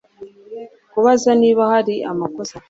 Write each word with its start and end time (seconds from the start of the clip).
Kubaza 0.93 1.29
niba 1.41 1.63
hari 1.71 1.95
amakosa 2.11 2.55